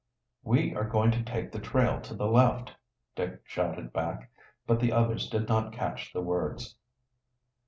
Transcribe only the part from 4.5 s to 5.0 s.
but the